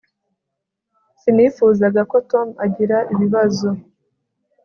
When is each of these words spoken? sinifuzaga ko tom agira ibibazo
sinifuzaga 1.21 2.01
ko 2.11 2.17
tom 2.31 2.47
agira 2.65 2.97
ibibazo 3.13 3.69